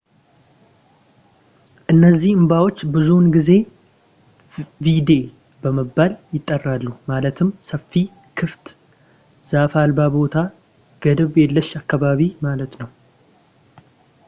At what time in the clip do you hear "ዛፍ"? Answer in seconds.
9.51-9.75